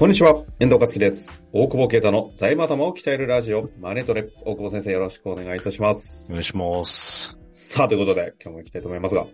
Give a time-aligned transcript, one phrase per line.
[0.00, 1.44] こんにちは、遠藤和樹です。
[1.52, 4.30] 大久保啓太の財務頭を鍛えるラジオ、マネトレ。
[4.46, 6.32] 大久保先生よろしくお願いいたしますお。
[6.32, 7.36] 願いします。
[7.50, 9.26] さあ、ということで、今日も行きたいと思いますが。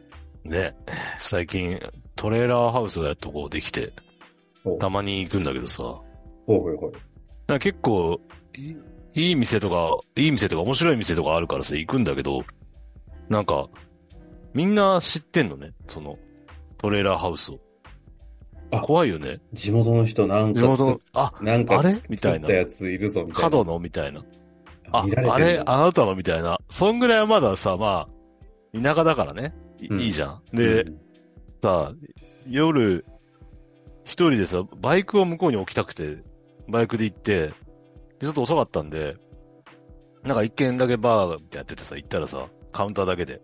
[0.42, 0.74] ね、
[1.18, 1.78] 最近
[2.16, 3.92] トレーラーハウスがやっとこうできて、
[4.64, 6.92] おたまに行くんだけどさ、ほいほいほい。
[7.46, 8.20] な結構
[8.56, 8.74] い
[9.14, 12.40] いい店とか、いい店とか面白い店とかあるからさ、行くんだけど、
[13.28, 13.68] なんか、
[14.52, 16.18] みんな知ってんのね、その、
[16.76, 17.60] トレーラーハウスを。
[18.70, 19.40] あ怖いよね。
[19.52, 22.00] 地元の人なんか地元のあ、なんかあれ？
[22.08, 23.50] みたいなやついるぞ、みたいな。
[23.50, 23.78] 角の？
[23.78, 24.24] みたいな。
[24.92, 25.62] あ、あれ？
[25.64, 26.14] あなたの？
[26.14, 26.58] みたいな。
[26.68, 29.54] そんぐらいはまださ、まあ、田舎だからね。
[29.80, 30.42] い,、うんいじゃん。
[30.52, 30.98] で、うん
[31.62, 31.92] さ、
[32.48, 33.04] 夜、
[34.04, 36.22] 一人でさ、バイクを向こうに置きたくて、
[36.68, 37.52] バイクで行って、で、
[38.20, 39.16] ちょっと遅かったんで、
[40.22, 43.40] なんか一軒だけバーってやっててさ、行ったらさ、カウンターだけで。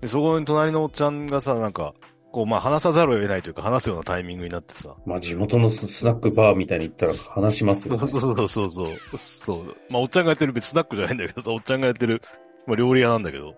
[0.00, 1.94] で、そこに隣のおっちゃんがさ、なんか、
[2.32, 4.94] こう、まあ話さざるを得ないというか、話すようなタイミングになってさ。
[5.04, 8.06] まあ、地元のススナックバーみたいに行ったら話しますよ、ね。
[8.06, 9.18] そうそうそうそう。
[9.18, 9.76] そう。
[9.88, 12.22] まあ、おっちゃんがやってる別にスナックじゃないんだけどさ、おっちゃんがやってる、
[12.66, 13.54] まあ、料理屋なんだけど。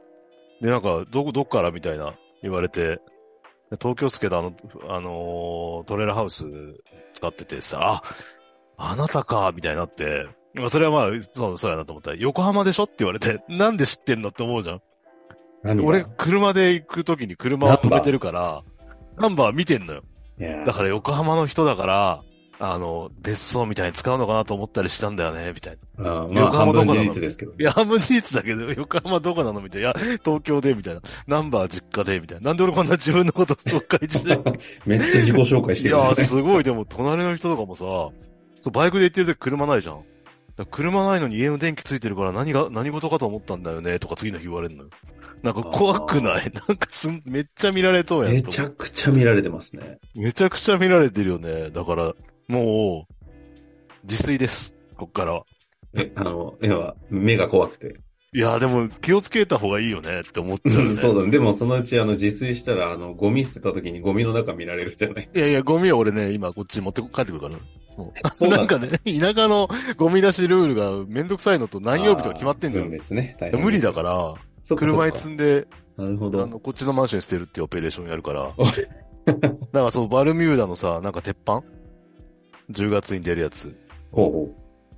[0.61, 3.01] で、なんか、どこ、どっからみたいな言われて、
[3.71, 4.55] で東京っすけど、あの、
[4.89, 6.45] あのートレーラーハウス
[7.15, 8.03] 使っててさ、
[8.77, 12.85] あ、あなたか、みたいになって、まあ、それはまあ、そう、そうやなと思ったら、横浜でしょ？
[12.85, 14.29] って言われて、なんで知ってんの？
[14.29, 14.83] って思うじゃん。
[15.65, 18.63] 俺、車で行くときに車を止めてるから、
[19.19, 20.03] ナンバー見てんのよ。
[20.67, 22.21] だから横浜の人だから、
[22.65, 26.23] あの、別荘みたいに使うのかなと思ったりしたんだよね、みたいな。
[26.23, 27.05] あまあ、横浜どこなの？
[27.05, 27.53] 事実ですけど。
[27.59, 29.61] いや、半分事実だけど、横浜どこなの？
[29.61, 29.91] みたいな。
[29.91, 31.01] いや、東京で、みたいな。
[31.27, 32.47] ナンバー実家で、みたいな。
[32.49, 34.39] なんで俺こんな自分のことストーカー一で。
[34.87, 38.13] めっちゃ自己紹介してるじゃんいや、すごい、でも、隣の人とかもさ、そ
[38.67, 40.03] う、バイクで行ってる時車ないじゃん。
[40.71, 44.91] 車ないのに家の電気ついてるから何が、何事かと思ったんだよね、とか次の日言われるのよ。
[45.43, 46.53] なんか怖くない？
[46.69, 48.33] なんかすん、めっちゃ見られとうやん。
[48.33, 49.99] めちゃくちゃ見られてますね。
[50.15, 51.71] めちゃくちゃ見られてるよね。
[51.71, 52.13] だから、
[52.49, 53.15] もう、
[54.05, 54.77] 自炊です。
[54.97, 55.45] こっからは。
[55.95, 57.97] え、あの、要は、目が怖くて。
[58.35, 61.03] いや、でも気をつけた方がいいよねって思っちゃうよね。
[61.03, 61.31] そうだね。
[61.31, 65.29] でもそのうちあの自炊したら、あの、ゴミ捨てた時にゴミの中見られるじゃない？
[65.35, 67.57] いやいや、ゴミは俺ね、今こっちに持って帰ってくるから。
[67.99, 72.93] もそうななんかね、田舎のゴミ出しルールがめんどくさいのと何曜日とか決まってんだよ分。
[72.93, 73.37] 別ね。
[73.39, 74.35] 大いや変無理だから、
[74.73, 75.67] そ車に積んで、
[75.97, 76.43] なるほど。
[76.43, 78.51] あの、こっちのマンションに捨てるっていうオペレーションやるから。
[78.57, 78.73] おだ
[79.41, 81.63] からそのバルミューダのさ、なんか鉄板
[82.71, 83.75] ?10 月に出るやつ。
[84.11, 84.55] ほうほ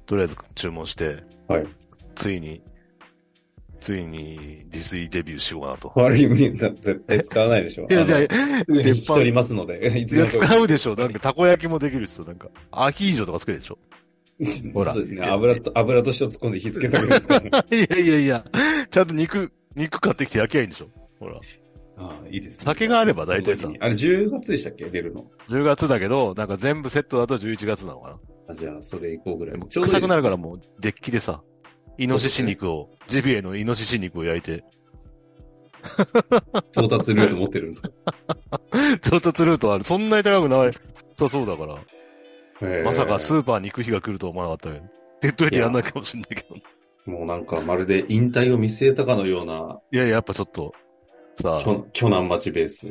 [0.06, 1.66] とりあえず注文して、はい
[2.14, 2.62] ついに、
[3.80, 5.92] ついに自炊デビューしようかなと。
[5.94, 6.00] う。
[6.00, 7.86] 悪い意味だ絶対使わないでしょ。
[7.90, 8.28] いや、いや、
[8.82, 9.98] 鉄板人いますので。
[9.98, 10.94] いつや、使うでしょ。
[10.94, 13.78] なんか、たこ焼きもできるしさ、なんか、アヒージョとか作るでしょ。
[14.72, 15.26] ほらそうですね。
[15.26, 17.50] 油と、油と塩突っ込んで火つけたわけですからね。
[17.70, 18.44] いやいやいや、
[18.90, 20.88] ちゃんと肉、肉買ってきて焼きゃいいんでしょ。
[21.18, 21.40] ほら。
[21.96, 22.64] ああ、いいですね。
[22.64, 25.24] 酒があれば大体さあれ10月でしたっけ出るの。
[25.48, 28.18] 10月だけど、なんか全部セットだと11月なのかな。
[28.48, 29.52] あじゃあ、それ行こうぐらい。
[29.52, 31.42] でもちょう臭くなるからもう、デッキでさ、
[31.98, 34.64] イノシシ肉を、ジビエのイノシシ肉を焼いて、
[36.72, 37.90] 到達ルート持ってるんですか
[39.04, 39.84] 到達ルートある。
[39.84, 40.72] そんなに高くない。
[41.14, 41.78] そうそうだから。
[42.82, 44.94] まさかスーパーに行く日が来るとは思わなかったけど。
[45.20, 46.56] 手っ取りでやんないかもしれないけど。
[47.06, 50.72] もうなんか、まるで引退を見据えたかのような、いやいや、やっぱちょっと、
[51.36, 52.86] さ巨巨南町ベース。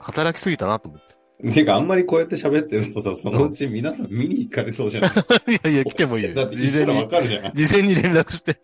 [0.00, 1.00] 働きすぎたなと思っ
[1.42, 1.52] て。
[1.52, 5.10] てか、あんまりこうやって喋ってるとさ、そのうち皆さん見に行かれそうじゃない？
[5.54, 6.34] いやいや、来てもいいよ。
[6.34, 7.52] だって事前事前わに、かるじゃん。
[7.54, 8.58] 事前に連絡して。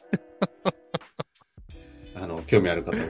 [2.16, 3.04] あの、興味ある方は、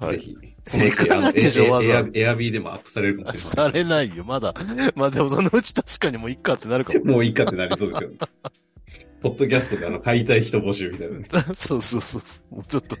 [0.00, 0.36] はいぜひ。
[0.64, 4.54] そのうち、あの、エわざわざエアビーでもアップされるかもしれされないよ、まだ。
[4.94, 7.00] まあでもそのうち確かにもういっかってなるかも。
[7.04, 7.14] ない。
[7.14, 8.16] もういいかってなりそうですよね。
[9.22, 11.28] ポッドキャストであの、買いたい人募集みたいなね。
[11.58, 12.54] そうそうそうそう。
[12.56, 12.96] もうちょっと。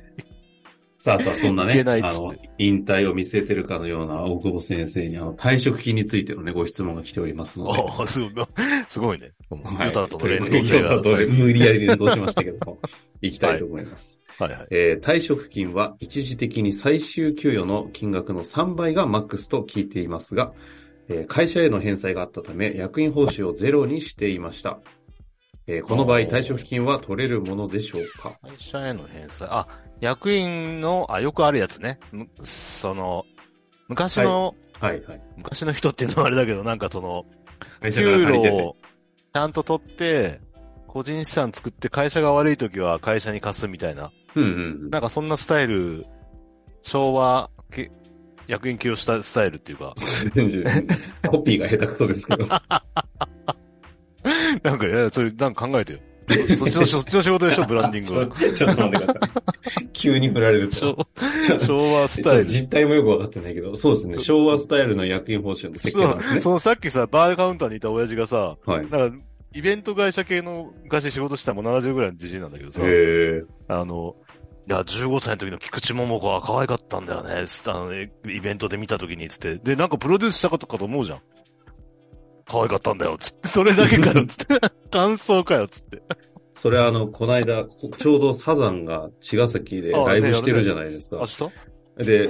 [0.98, 7.82] さあさあ、そんないねあの、引退を見据えてるかのような大久保先生に、あの、退職金についてのね、ご質問が来ておりますので。
[7.82, 8.32] ああ、すごい。
[8.88, 9.32] すごいね。
[9.50, 9.86] はい。
[9.88, 11.02] ヨタとの連動性が。
[11.02, 12.78] 無理やり連動しましたけども、
[13.20, 14.20] 行きたいと思います。
[14.38, 14.66] はいはい。
[14.70, 20.52] えー退職金は一時的に最終給与の金額の3倍がマックスと聞いていますが、
[21.08, 24.78] えー会社への返済があったため、役員報酬をゼロにしていました。
[25.66, 28.36] えーこの場合、退職金は取れるものでしょうか？
[28.42, 29.46] 会社への返済。
[29.50, 29.66] あ、
[30.00, 31.98] 役員の、あ、よくあるやつね。
[32.10, 33.24] むその、
[33.88, 35.22] 昔の、はいはい。
[35.36, 37.24] 昔の人っていうのはあれだけど、なんかその、
[37.80, 38.02] 給。
[38.02, 38.76] 料を
[39.32, 40.40] ちゃんと取って、
[40.88, 44.10] 個人資産作って会社が悪い時は会社に貸すみたいな。
[44.34, 44.46] うんう
[44.86, 46.04] んなんかそんなスタイル、
[46.82, 47.90] 昭和、け
[48.48, 49.94] 役員起用したスタイルっていうか、
[50.34, 50.64] うん。
[51.30, 52.46] コピーが下手くそですけど。
[54.62, 55.98] なんか、いや、それ、なんか考えてよ。
[56.56, 58.26] そっちの、 そっちの仕事でしょ、ブランディングは。
[58.54, 59.40] ちょっと待ってくださ
[59.80, 59.88] い。
[59.92, 61.08] 急に振られると。
[61.66, 62.44] 昭和スタイル。
[62.44, 64.18] 実態もよくわかってないけど、そうですね。
[64.18, 66.40] 昭和スタイルの役員報酬の設計なんですそう、ね。
[66.40, 68.90] そのさっきさ、バーカウンターにいた親父がさ、はい。
[68.90, 69.16] なんか、
[69.54, 72.80] イベント会社系の昔仕事したもん70ぐらいのじじいなんだけどさ。
[73.68, 74.16] あの、
[74.68, 79.56] いや、15歳の時の菊池桃子は可愛かったんだよね、あの、イベントで見た時に、つって。
[79.56, 81.18] で、なんかプロデュースしたことかと思うじゃん。
[82.46, 83.48] 可愛かったんだよ、つって。
[83.48, 84.60] それだけかよ、つって。
[84.90, 86.02] 感想かよ、つって。
[86.54, 91.26] それあの、この間、こちょうどサザンが茅ヶ崎でライブしてるじゃないですか明。
[91.26, 91.50] 日
[91.96, 92.28] で、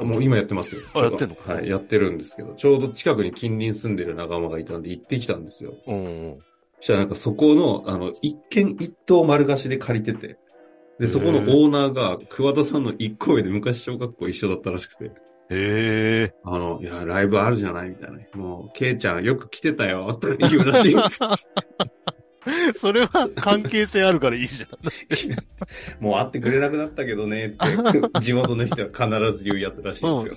[0.00, 0.82] もう今やってますよ。
[0.94, 1.36] あやってんの？
[1.46, 5.74] はい、やってるんですけど、ちょうど近くに近隣住んでる仲間がいたんで行ってきたんですよ。
[5.86, 6.38] うんうん。
[6.80, 10.36] そしたらなんかそこの、あの、一軒一棟丸貸しで借りてて、
[10.98, 15.10] で、そこのオーナーが桑田さんの一個上で昔小学校一緒だったらしくて、
[15.50, 16.34] へえ。
[16.44, 18.18] あの、いや、ライブあるじゃないみたいな。
[18.34, 20.96] もう、ケイちゃんよく来てたよ、 って言うらしい。
[22.76, 24.68] それは関係性あるからいいじゃん。
[26.04, 30.36] もう会ってくれなくなったけどね、って、地元の人は必ず言うやつらしいんです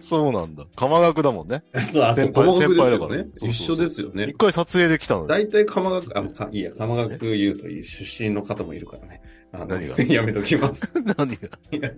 [0.00, 0.64] そうなんだ。
[0.76, 1.64] 鎌学だもんね。
[1.90, 3.28] そう、あ、そう、鎌学ですよ先輩だからね。
[3.34, 4.34] 一緒ですよね一。
[4.34, 5.26] 回撮影で来たのよ。
[5.26, 9.20] 大体鎌学、あ、かいいや、鎌学言うという出身の方もいるからね。
[9.52, 10.02] あの何が？
[10.04, 10.82] やめときます。
[11.18, 11.90] 何が？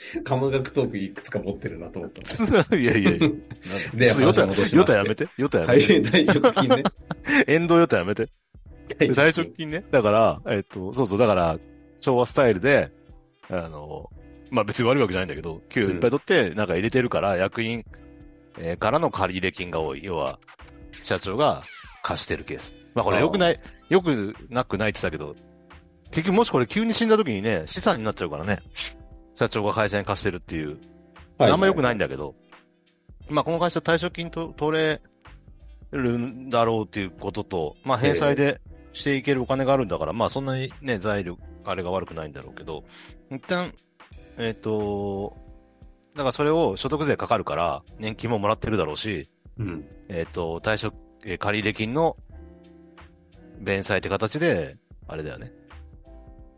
[0.24, 2.76] 鎌学トークいくつか持ってるなと思った。
[2.76, 3.28] いやいやいや。
[3.94, 5.28] でヨタ、ヨタやめて。
[5.36, 5.96] ヨタやはめて。
[5.98, 6.82] い、大食金ね。
[7.46, 8.28] 遠藤ヨタやめて。
[8.98, 9.84] 退職金ね。
[9.90, 11.58] だから、えっと、そうそう、だから、
[12.00, 12.90] 昭和スタイルで、
[13.50, 14.10] あの、
[14.50, 17.84] まあ別に悪いわけじゃないんだけど、給与いっぱい取って、なんか入れてるから、役員、
[18.58, 20.02] えーからの借入金が多い。
[20.02, 20.38] 要は、
[21.00, 21.62] 社長が
[22.02, 22.74] 貸してるケース。
[22.94, 25.36] まあこれ良くない、良くなくないって言ったけど、
[26.10, 28.58] 結局もしこれ急に死んだ時にね、資産になっちゃうからね。
[29.40, 30.76] 社長が会社に貸してるっていう。
[31.38, 32.34] あんま良くないんだけど、
[33.30, 35.00] まあこの会社退職金と取れ
[35.92, 38.60] るんだろうっていうことと、まあ返済で
[38.92, 42.84] していけるお金があるんだから、まあそんなにね、財力、あれが悪くないんだろうけど、
[43.30, 43.72] 一旦、
[44.36, 45.34] えっ、と、
[46.14, 49.86] だからそれを所得税かかるから、年金ももらってるだろうし、うん。
[50.10, 50.94] えっ、と、退職、
[51.24, 52.18] えー借入金の
[53.58, 54.76] 弁済って形で、
[55.08, 55.50] あれだよね。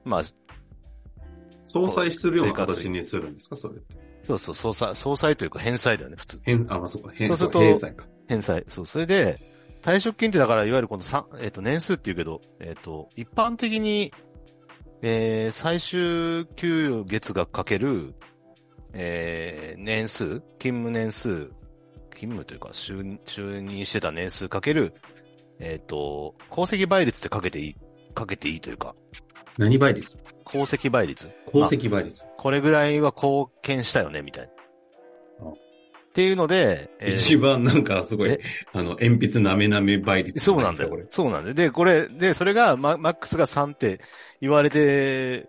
[0.05, 0.23] まあ、
[1.72, 3.56] 総裁するような形にするんですか？
[3.56, 3.96] それって。
[4.22, 6.40] そうそう、総裁、総裁というか返済だよね、普通。
[6.44, 7.10] 変、あ、まあ、そうか。
[7.14, 8.06] 変そうすると返済か。
[8.28, 8.64] 返済。
[8.69, 8.86] そう。
[8.86, 9.38] それで、
[9.82, 14.12] 退職金ってだから、いわゆるこのさ、えっ、と、年数って言うけど、えっ、と、一般的に、
[15.02, 18.14] えー、最終給与月額かける、
[18.92, 21.50] えー、年数勤務年数
[22.14, 24.94] 勤務というか、就、就任してた年数かける、
[25.58, 27.76] えっ、と、功績倍率ってかけていい、
[28.14, 28.94] かけていいというか、
[29.58, 30.16] 何倍率？
[30.46, 31.30] 功績倍率？
[31.46, 32.24] 功績倍率。
[32.38, 35.48] これぐらいは貢献したよね、みたいな。
[35.48, 38.40] あっていうので、えー一番なんかすごいえ、
[38.74, 40.44] あの、鉛筆なめなめ倍率。
[40.44, 40.90] そうなんだよ。
[41.08, 41.54] そうなんだよ。
[41.54, 44.00] で、これ、で、それがマ、マックスが3って
[44.40, 45.46] 言われて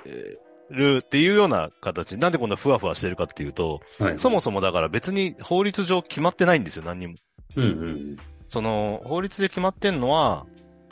[0.70, 2.18] るっていうような形。
[2.18, 4.20] なんでこんなふわふわしてるかっていうと、はい。
[4.20, 7.16] そもそもだから別に法律上決まってないんですよ、何にも。
[7.58, 8.18] うんうん。
[8.48, 10.46] その、法律で決まってんのは、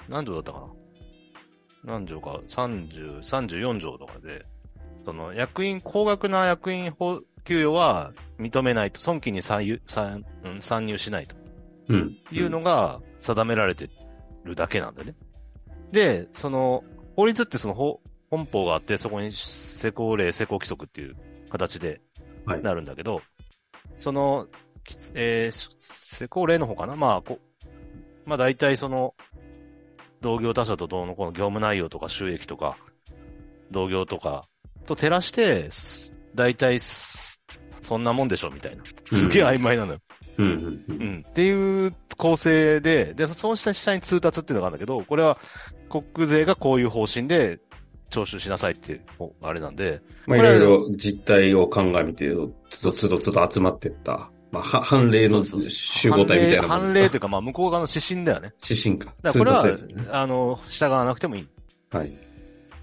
[0.10, 0.68] 何条だったかな？
[1.84, 4.46] 何条か、30、34条とかで、
[5.06, 11.36] その、役員、高額な役員法給与は認めないと、損金に参入、参、うん参入しないと。
[11.90, 12.16] うん。
[12.32, 13.90] いうのが定められて
[14.44, 15.16] るだけなんだよね。
[15.92, 16.84] で、その、
[17.16, 18.00] 法律ってその法
[18.30, 21.18] 本法があって、そこに施行令、施行規則っていう
[21.50, 22.02] 形で
[22.46, 22.62] はい。
[22.62, 23.22] なるんだけど、
[23.98, 24.48] その、
[24.84, 26.96] きえー施行令の方かな？
[26.96, 27.40] まあ、こ
[28.26, 29.16] まあ大体その、
[30.22, 32.78] 同業他社とどうのこの業務内容とか収益とか、
[33.72, 34.46] 同業とか
[34.86, 37.44] と照らして、す大体す、
[37.82, 38.84] そんなもんでしょみたいな。
[39.12, 40.00] すげえ曖昧なのよ。
[40.38, 41.26] うんうん。
[41.28, 45.38] っていう構成で、で、そうした下に通達っていうのがあるんだけど、これは
[45.90, 47.60] 国税がこういう方針で
[48.10, 49.02] 徴収しなさいって
[49.42, 52.30] あれなんで、まあ、いろいろ実態を鑑みて、
[52.70, 56.94] つどつどつど集まってった、まあ、は判例の集合体みたいなも判。
[56.94, 58.54] 例というか、まあ、向こう側の指針だよね。
[58.68, 59.14] 指針か。
[59.22, 59.78] だからこれは、
[60.12, 61.48] あの、従わなくてもいい。
[61.90, 62.08] はい。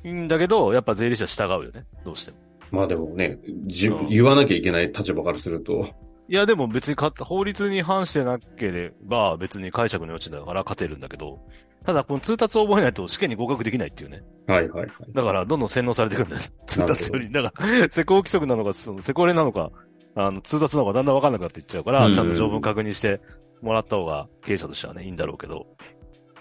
[0.05, 1.85] いいんだけど、やっぱ税理士は従うよね。
[2.05, 2.37] どうしても。
[2.71, 5.89] まあでもね、じうん言わなきゃいけない立場からすると、
[6.29, 11.41] いや、でも別にか法律に反してなければ、別に解釈の余地だから勝てるんだけど、
[11.87, 14.21] ただこの通達を覚えないと試験に合格できないっていうね。
[14.47, 14.91] はいはいはい。
[15.15, 16.43] だから、どんどん洗脳されてくるんだよ。
[16.67, 17.33] 通達より。
[17.33, 19.71] だから、施行規則なのか、その施行令なのか、
[20.19, 23.21] あの、通達なのかだんだんわかんなくなっていっちゃうから、うんちゃんと条文確認して
[23.63, 25.67] もらった方が、経営者としてはね、いいんだろうけど。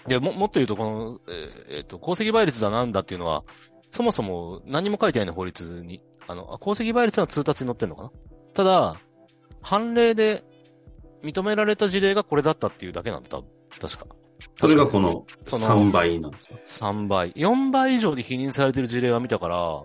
[0.08, 3.44] で、も、もっと言うと、この、えーえっ、と、功績倍率だなんだっていうのは、
[3.90, 6.02] そもそも何も書いてないの、法律に。
[6.26, 8.10] あの、あ功績倍率は通達に載ってんのかな？
[8.52, 8.96] ただ、
[9.62, 10.42] 判例で
[11.22, 13.48] 認められた事例がこれだったっていうだけなんだ、多分
[13.80, 14.06] 確か。
[14.60, 16.48] それがこのその3倍なんです
[16.80, 17.32] か3倍。
[17.32, 19.82] 4倍以上で否認されてる事例は見たから、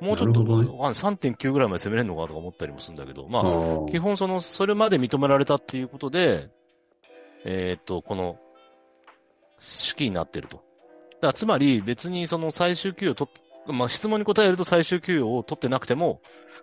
[0.00, 6.50] もうちょっと、なるほどねわかんない3.9ぐらいまで攻めれるのかとか思ったりもするんだけど、まあ、あ基本その、それまで認められたっていうことで、
[7.44, 8.38] えーっと、この、
[9.58, 10.62] 式になってると。
[11.20, 16.20] だつまり別にその最終給与を取っ、まあ質問に答えると最終給与を取ってなくても、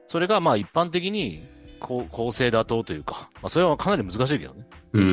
[0.07, 1.41] それがまあ一般的に
[1.79, 4.65] 公公正妥当というか、まあそれはかなり難しいけどね。
[4.93, 5.03] うん。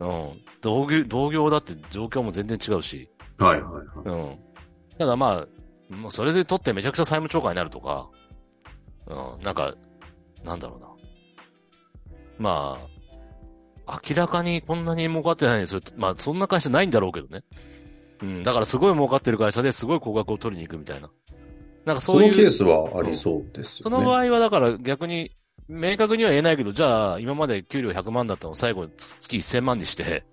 [0.00, 0.28] うん。
[0.60, 4.20] 同業、同業だって状況も全然違うし、はいはいはい。
[4.20, 4.38] うん。
[4.98, 5.46] ただまあ、
[5.96, 8.08] もうそれで取ってめちゃくちゃ債務超過になるとか、
[9.06, 9.74] うん、なんか、
[10.44, 10.86] なんだろうな。
[12.38, 12.78] ま
[13.86, 17.42] あ、明らかにこんなに儲かってないのに、それ、まあそんな会社ないんだろうけどね。
[18.22, 21.10] うん、だからすごい儲かってる会社ですごい高額を取りに行くみたいな。
[21.84, 22.30] なんかそそういう。
[22.30, 23.90] のケースはありそうですよね。
[23.90, 25.32] その場合はだから逆に、
[25.68, 30.24] 明確には言えないけど、じゃあ今まで給料100万だったのを最後月1000万にして、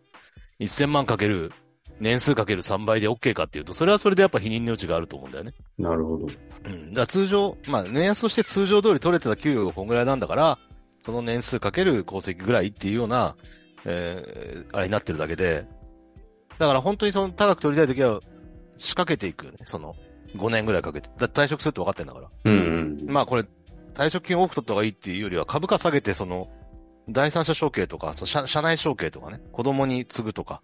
[0.60, 1.51] 1000万かける、
[2.00, 5.53] 年数かける3倍で OK かっていうと、それはそれでやっぱ否認の余地があると思うんだよね。
[5.77, 6.27] なるほど。
[6.65, 6.89] うん。
[6.89, 10.58] だから通常、まあ年安として通常通り取れてた給与がこんぐらいなんだから、
[11.00, 13.36] その年数かける功績ぐらいっていうような、
[13.86, 15.65] えー、あれになってるだけで、
[16.58, 18.20] だから本当にその高く取りたいときは
[18.77, 19.60] 仕掛けていくよね。
[19.65, 19.96] その、
[20.36, 21.10] 5年ぐらいかけて。
[21.18, 22.29] だ退職するって分かってんだから。
[22.46, 23.12] うんうん。
[23.12, 23.46] まあこれ、
[23.94, 26.50] 退職金多く取った方がいいっていうよりは株価下げてその、
[27.10, 30.62] 第三者承継とか、その社社内承継とかね、子供に継ぐとか、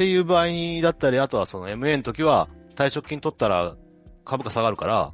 [0.00, 0.46] っていう場合
[0.80, 3.76] だったり、あとはその MA の時は退職金取ったら
[4.24, 5.12] 株価下がるから、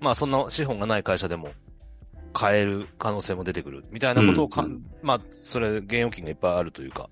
[0.00, 1.50] まあそんな資本がない会社でも
[2.32, 3.84] 買える可能性も出てくる。
[3.90, 4.86] みたいなことをか、うんうん。
[5.02, 7.10] まあそれ、現預金がいっぱいあるというか、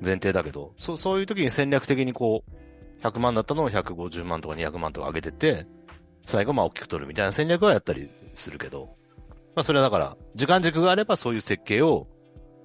[0.00, 5.66] 前提だけど、そう、そういう時に戦略的にこう、100万だったのを150万とか200万とか上げてって、
[6.24, 8.88] 最後まあ大きく取るみたいな戦略はやったりするけど、
[9.54, 12.06] まあそれはだから、時間軸があればそういう設計を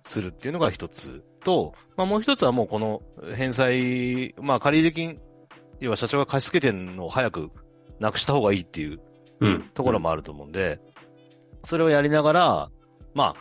[0.03, 3.01] するっていうのが一つと、まあもう一つはもうこの
[3.35, 5.19] 返済、まあ借入金、
[5.79, 7.49] 要は社長が貸し付けてんのを早く
[7.99, 8.99] なくした方がいいっていう
[9.43, 9.61] うん。
[9.73, 10.79] ところもあると思うんで、
[11.63, 12.69] それをやりながら、
[13.13, 13.35] ま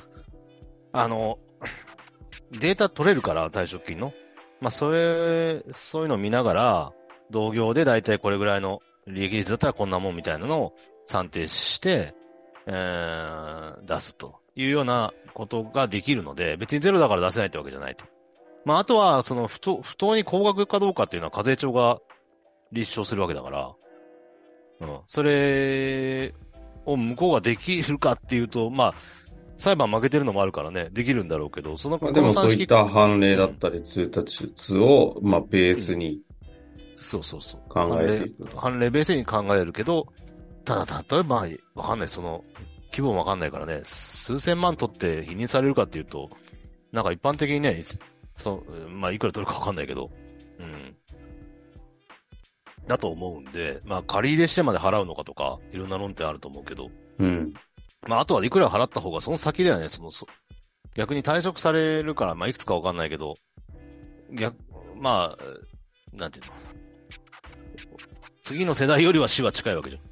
[0.93, 1.39] あ、あの、
[2.51, 4.13] データ取れるから、退職金の。
[4.61, 6.93] まあ、それ、そういうのを見ながら、
[7.31, 10.75] 同業でだいたいこれぐらいの利益率だったらこんなもんみたいなのを
[11.07, 12.15] 算定して、
[12.67, 18.05] えー、出すというようなことができるので、別にゼロだから出せないってわけじゃないと。
[18.65, 21.99] まあ、あとは、その、不当、不当に高額かどうかっていうのは課税庁が
[22.71, 23.73] 立証するわけだから、
[24.81, 25.01] うん。
[25.07, 26.35] それ
[26.87, 28.95] を向こうができるかっていうと、まあ、
[29.57, 36.21] 裁判負けてるのもあるからね、できるんだろうけど、その、まあ、でもそういった判例だったり通達を、まあ、ベースに
[37.03, 37.61] そうそうそう。
[37.69, 38.57] 考えていくと。
[38.57, 40.07] 判例ベースに考えるけど、
[40.65, 41.45] ただ、例えば、
[41.75, 42.45] わかんない、その、
[42.93, 46.31] 規模もわかんないからね、数千万取って否認されるかっていうと、
[46.93, 47.81] なんか一般的にね、
[48.37, 50.11] そう、まあ、いくら取るかわかんないけど、
[50.59, 50.97] うん。
[52.87, 57.55] だと思うんで、まあ、借り入れしてまで払うのかとか、いろんな論点あると思うけど、うん。
[58.07, 60.27] まあ、あとはいくら払った方がその先だよね、その、そ
[60.95, 63.37] 逆に退職されるから、まあ、いくつかわかんないけど、
[64.33, 64.57] 逆、
[65.01, 66.53] まあ、なんていうの。
[68.43, 70.03] 次の世代よりは死は近いわけじゃん。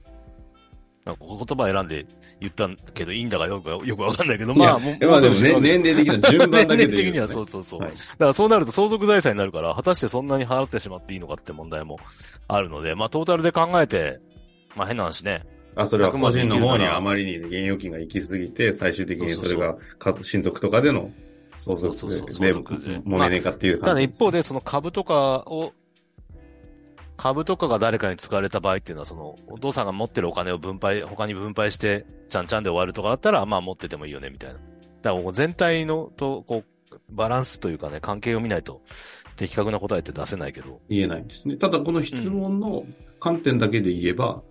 [1.04, 2.06] なんか言葉選んで
[2.40, 7.80] 言ったけどいいんだかよくよくわかんないけど、まあ、もうまあ年齢的な順番だけで年齢的にはそうそうそう。
[7.80, 7.90] はい。
[7.90, 11.98] だからそうなると相続財産になるから、果たしてそんなに払ってしまっていいのかって問題も
[12.48, 14.20] あるので、まあトータルで考えて、
[14.76, 15.42] まあ変な話ね。
[15.74, 21.10] あ、それは個人の方にあまりに現預金が行き過ぎて、最終的にそれがか親族とかでの
[21.56, 25.72] 相続そうそうそうで相続で揉めねえかっていうただ話一方で、その株とかを、
[27.20, 34.58] 株とかが誰かに使われた場合っていうのは、その、お父さんが持ってるお金を分配、他に分配して、ちゃんちゃんで終わるとかだったら、まあ持っててもいいよね、みたいな。
[35.02, 38.80] だから全体の、と、こう、バランスというかね、関係を見ないと、
[39.36, 40.80] 的確な答えって出せないけど。
[40.88, 41.58] 言えないんですね。
[41.58, 42.86] ただこの質問の
[43.18, 44.42] 観点だけで言えば、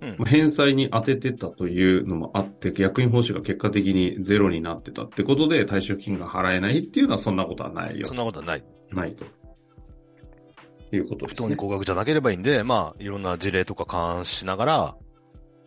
[0.00, 8.16] うんまあ返済に当ててたというのもあって、役員報酬が結果的にゼロになってたってことで退職金が払えないっていうのはそんなことはないよそん。
[8.16, 8.64] なことはない。
[8.90, 9.26] ないと。
[10.92, 11.34] いうことですね。
[11.34, 14.96] 不当に高額じゃなければいいんで、まあ、いろんな事例とか勘案しながら、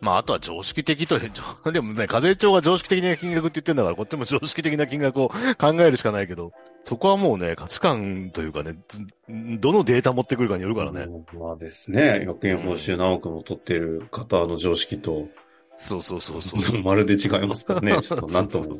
[0.00, 1.32] まあ、あとは常識的という、
[1.72, 5.34] でもね、課税庁が常識的な金額って言ってんだから、こっちも常識的な金額を考
[5.80, 6.52] えるしかないけど、
[6.84, 9.06] そこはもうね、価値観というかね、ず
[9.58, 11.02] どのデータ持ってくるかによるからね。
[11.02, 15.28] うんまあですね、役員報酬何億も取ってる方の常識と、
[15.76, 16.60] そうそうそうそう。
[16.82, 18.00] まるで違いますからね。
[18.00, 18.76] ちょっとなんとも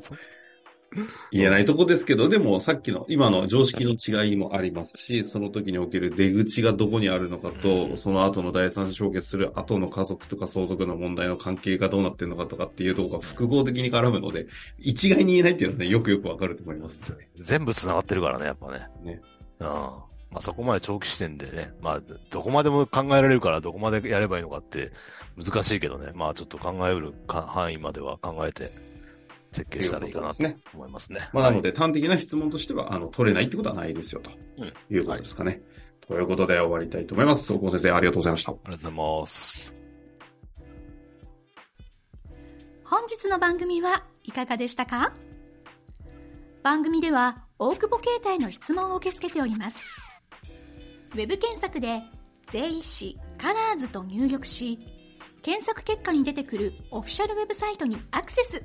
[1.31, 14.47] 言えないとこですけど、でもさっきの今の常識の違いもありますし、その時における出口がどこにあるのかと、うんその後の第三者承継する後の家族とか相続の問題の関係がどうなってるのかとかっていうところが複合的に絡むので、
[14.79, 17.17] 一概に言えないっていうのはね、よくよくわかると思います。
[17.37, 18.87] 全部繋がってるからね、やっぱね。
[19.03, 19.21] ね。
[19.61, 19.67] うん。
[20.31, 24.93] まあそこまで長期視点でね、まあどこまでも考えられるからどこまでやればいいのかって
[25.37, 28.71] 難しいけどね、まあちょっと考えうるか範囲までは考えて
[29.53, 31.29] 設計したらいいかなと思いますね。
[31.33, 34.31] まあなので端的な質問としては、あの、取れないってことはないですよ、と
[34.93, 35.61] いうことですかね。
[36.07, 37.45] ということで終わりたいと思います。
[37.45, 38.53] 総合先生ありがとうございました。
[38.53, 39.75] ありがとうございます。
[42.85, 45.13] 本日の番組はいかがでしたか？
[46.63, 49.77] 番組では大久保携帯の質問を受け付けております。
[51.13, 52.03] ウェブ検索で
[52.49, 54.79] 税理士カラーズと入力し、
[55.43, 58.65] 検索結果に出てくるオフィシャルウェブサイトにアクセス。